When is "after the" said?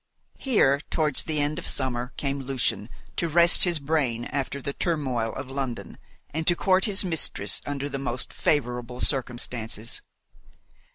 4.25-4.73